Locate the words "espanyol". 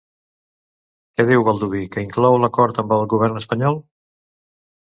3.43-3.79